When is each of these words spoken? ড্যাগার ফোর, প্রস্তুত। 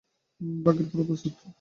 ড্যাগার 0.63 0.85
ফোর, 0.89 1.01
প্রস্তুত। 1.07 1.33